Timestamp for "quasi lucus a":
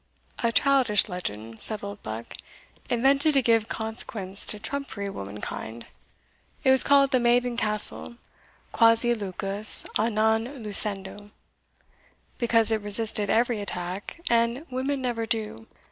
8.71-10.09